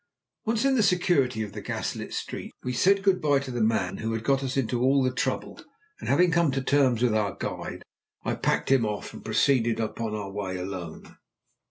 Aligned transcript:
Once 0.47 0.65
in 0.65 0.73
the 0.73 0.81
security 0.81 1.43
of 1.43 1.51
the 1.53 1.61
gaslit 1.61 2.11
streets, 2.11 2.55
we 2.63 2.73
said 2.73 3.03
good 3.03 3.21
bye 3.21 3.37
to 3.37 3.51
the 3.51 3.61
men 3.61 3.97
who 3.97 4.13
had 4.13 4.23
got 4.23 4.43
us 4.43 4.57
into 4.57 4.81
all 4.81 5.03
the 5.03 5.13
trouble, 5.13 5.59
and 5.99 6.09
having 6.09 6.31
come 6.31 6.49
to 6.49 6.59
terms 6.63 7.03
with 7.03 7.13
our 7.13 7.35
guide, 7.39 7.83
packed 8.41 8.71
him 8.71 8.83
off 8.83 9.13
and 9.13 9.23
proceeded 9.23 9.79
upon 9.79 10.15
our 10.15 10.31
way 10.31 10.57
alone. 10.57 11.17